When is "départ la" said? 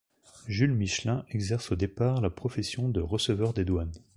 1.75-2.31